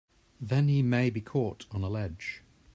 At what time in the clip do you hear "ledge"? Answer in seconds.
1.87-2.41